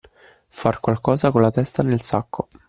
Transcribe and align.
Far 0.49 0.79
qualcosa 0.79 1.29
con 1.29 1.41
la 1.43 1.51
testa 1.51 1.83
nel 1.83 2.01
sacco. 2.01 2.47